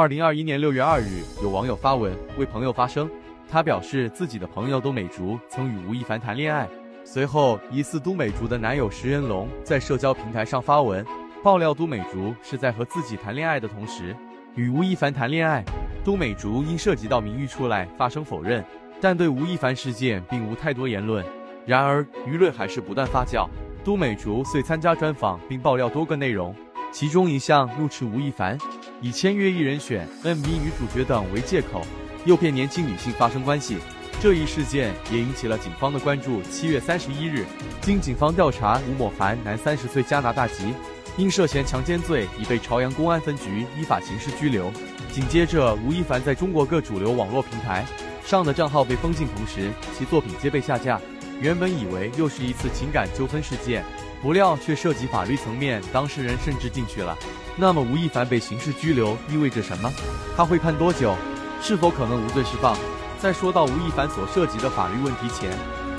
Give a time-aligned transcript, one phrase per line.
[0.00, 3.06] 二零二一年六月二日，有网友发文为朋友发声，
[3.50, 6.66] 他表示自己的朋友都美竹曾与吴亦凡谈恋爱。
[7.04, 11.04] 随后，疑似都美竹的男友石人龙在社交平台上发文
[11.44, 14.16] 爆料，都美竹是在和自己谈恋爱的同时
[14.54, 15.62] 与吴亦凡谈恋爱。
[16.02, 18.64] 都美竹因涉及到名誉出来发声否认，
[19.02, 21.22] 但对吴亦凡事件并无太多言论。
[21.66, 23.46] 然而，舆论还是不断发酵。
[23.84, 26.54] 都美竹遂参加专访并爆料多个内容。
[26.92, 28.58] 其中一项怒斥吴亦凡
[29.00, 31.82] 以签约艺人选 MV 女主角等为借口，
[32.24, 33.78] 诱骗年轻女性发生关系。
[34.20, 36.42] 这一事件也引起了警方的关注。
[36.42, 37.46] 七月三十一日，
[37.80, 40.74] 经警方调查，吴某凡，男，三十岁，加拿大籍，
[41.16, 44.70] 因涉嫌强奸罪已被朝阳公安分局依法刑事拘留。
[45.10, 47.86] 紧接着，吴亦凡在中国各主流网络平台
[48.26, 51.00] 上的账号被封禁，同时其作品皆被下架。
[51.40, 53.82] 原本以为又是一次情感纠纷事件。
[54.22, 57.16] 不料却涉及法律层面，当事人甚至进去了。
[57.56, 59.90] 那么吴亦凡被刑事拘留意味着什么？
[60.36, 61.14] 他会判多久？
[61.62, 62.76] 是否可能无罪释放？
[63.18, 65.50] 在说到吴亦凡所涉及的法律问题前，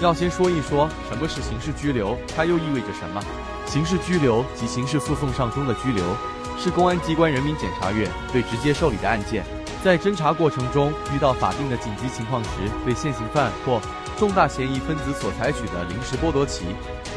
[0.00, 3.22] 要先说一说什么是刑事拘留，它又意味着什么？
[3.66, 6.04] 刑事拘留及刑事诉讼上中的拘留，
[6.58, 9.44] 是公安机关人民检察院对直接受理的案件，
[9.84, 12.50] 在侦查过程中遇到法定的紧急情况时，
[12.84, 13.80] 对现行犯或
[14.20, 16.66] 重大嫌疑分子所采取的临时剥夺其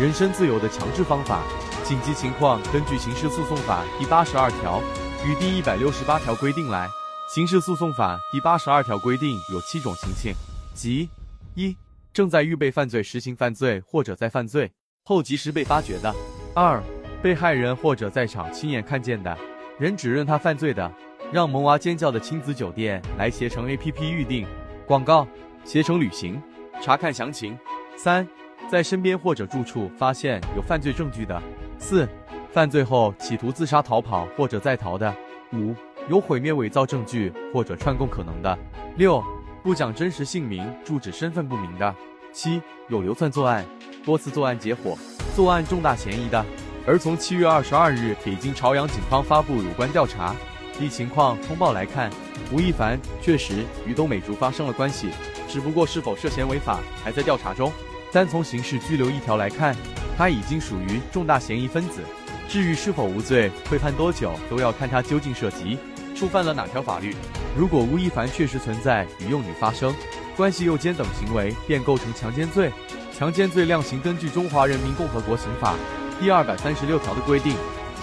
[0.00, 1.42] 人身自由的强制方法。
[1.82, 4.80] 紧急情况根据刑事诉讼法第八十二条
[5.26, 6.88] 与第一百六十八条规定来。
[7.34, 10.32] 刑事诉讼法第八十二条规定有七种情形，
[10.76, 11.08] 即
[11.56, 11.76] 一、
[12.12, 14.70] 正在预备犯罪实行犯罪或者在犯罪
[15.02, 16.14] 后及时被发觉的；
[16.54, 16.80] 二、
[17.20, 19.36] 被害人或者在场亲眼看见的
[19.76, 20.88] 人指认他犯罪的，
[21.32, 24.46] 让萌娃尖叫的亲子酒店来携程 APP 预订
[24.86, 25.26] 广告，
[25.64, 26.40] 携程旅行。
[26.82, 27.56] 查看详情。
[27.96, 28.26] 三，
[28.68, 31.40] 在身边或者住处发现有犯罪证据的。
[31.78, 32.08] 四，
[32.50, 35.14] 犯罪后企图自杀逃跑或者在逃的。
[35.52, 35.74] 五，
[36.08, 38.58] 有毁灭伪造证据或者串供可能的。
[38.96, 39.22] 六，
[39.62, 41.94] 不讲真实姓名、住址、身份不明的。
[42.32, 43.64] 七，有流窜作案、
[44.04, 44.98] 多次作案结伙、
[45.36, 46.44] 作案重大嫌疑的。
[46.84, 50.34] 而从七月二十二日北京朝阳警方发布有关调查
[50.80, 52.10] 一情况通报来看，
[52.52, 55.08] 吴亦凡确实与都美竹发生了关系。
[55.48, 57.72] 只不过是否涉嫌违法还在调查中。
[58.12, 59.74] 单从刑事拘留一条来看，
[60.16, 62.02] 他已经属于重大嫌疑分子。
[62.48, 65.78] 至于是否无罪，会判多久，都要看他究竟涉及
[66.14, 67.14] 触犯了哪条法律。
[67.56, 69.94] 如果吴亦凡确实存在与幼女发生
[70.36, 72.70] 关系诱奸等行为，便构成强奸罪。
[73.16, 75.74] 强奸罪量刑根据《中华人民共和国刑法》
[76.20, 77.54] 第二百三十六条的规定，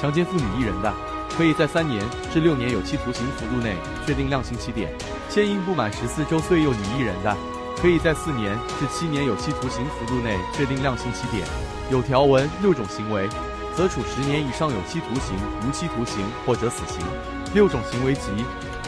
[0.00, 0.94] 强奸妇女一人的，
[1.38, 2.04] 可以在三年
[2.34, 4.92] 至六年有期徒刑幅度内确定量刑起点。
[5.30, 7.36] 牵因不满十四周岁幼女一人的，
[7.80, 11.46] 可以在四年至七年有期徒刑幅度内确定量刑起点。
[11.92, 13.28] 有条文六种行为，
[13.76, 17.06] 则处十年以上有期徒刑、无期徒刑或者死刑。
[17.54, 18.22] 六种行为及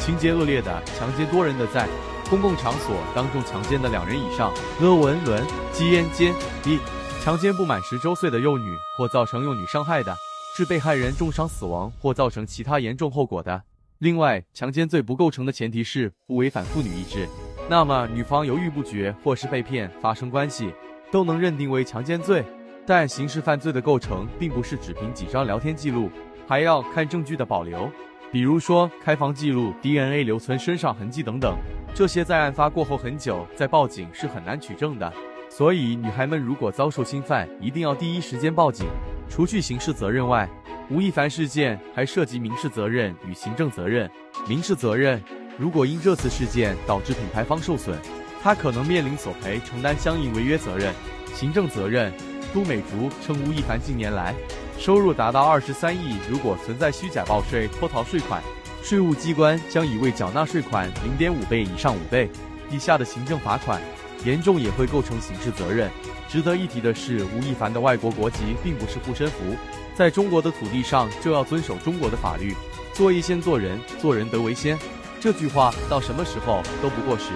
[0.00, 1.86] 情节恶劣的，强奸多人的，在
[2.30, 4.50] 公共场所当众强奸的两人以上。
[4.80, 6.78] 勒文伦基烟奸一，
[7.22, 10.16] 强奸不满十周岁的幼女或造成幼女伤害的，
[10.58, 13.62] 致被害人重伤死亡或造成其他严重后果的。
[13.98, 17.28] 另外，强奸罪不构成的前提是不违反妇女意志。
[17.70, 20.72] 那么，女方犹豫不决或是被骗发生关系，
[21.12, 22.44] 都能认定为强奸罪。
[22.84, 26.10] 但刑事犯罪的构成，并不是只凭几张聊天记录，
[26.48, 27.88] 还要看证据的保留，
[28.32, 31.56] 比如说开房记录、DNA 留存、身上痕迹等等。
[31.94, 35.12] 这些在案发过后很久再报警是很难取证的。
[35.48, 38.88] 所以，女孩们如果遭受侵犯，一定要第一时间报警。
[39.28, 40.48] 除去刑事责任外，
[40.90, 44.10] 吴亦凡事件还涉及民事责任与行政责任。
[44.48, 45.22] 民事责任，
[45.58, 47.96] 如果因这次事件导致品牌方受损，
[48.42, 50.92] 他可能面临索赔，承担相应违约责任。
[51.34, 52.12] 行政责任，
[52.54, 54.34] 都美竹称吴亦凡近年来
[54.78, 58.42] 收入达到二十三亿，如果存在虚假报税、脱逃税款，
[58.82, 62.30] 税务机关将以未缴纳税款零点五倍以上五倍
[62.70, 63.80] 以下的行政罚款，
[64.24, 65.90] 严重也会构成刑事责任。
[66.28, 69.56] 值得一提的是，吴亦凡的外国国籍并不是护身符。
[69.94, 72.54] 在中国的土地上，就要遵守中国的法律。
[72.92, 74.78] 做一先做人，做人得为先。
[75.20, 77.26] 这句话到什么时候都不过时。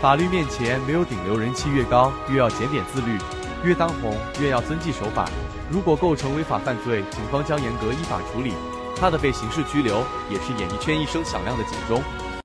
[0.00, 3.18] 法律面前没有顶流，人气越高，越要检点自律；
[3.64, 5.28] 越当红，越要遵纪守法。
[5.70, 8.52] 如果构成违法犯罪，警方将严格依法处理。
[8.96, 12.02] 他的被刑事拘留，也是演艺圈一声响亮的警钟。